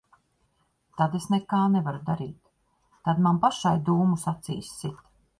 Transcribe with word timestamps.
Tad 1.01 1.17
es 1.17 1.25
nekā 1.33 1.59
nevaru 1.73 2.01
darīt. 2.07 2.39
Tad 3.09 3.21
man 3.25 3.41
pašai 3.43 3.75
dūmus 3.91 4.25
acīs 4.33 4.71
sit. 4.79 5.05